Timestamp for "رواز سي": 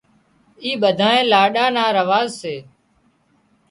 1.97-2.55